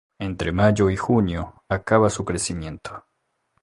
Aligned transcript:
Entre 0.17 0.51
mayo 0.51 0.89
y 0.89 0.97
junio 0.97 1.61
acaba 1.69 2.09
su 2.09 2.25
crecimiento. 2.25 3.05